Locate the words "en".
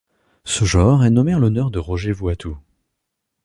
1.35-1.37